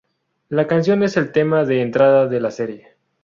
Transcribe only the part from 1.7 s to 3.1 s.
entrada de la serie.